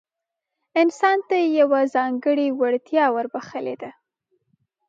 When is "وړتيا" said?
2.59-3.05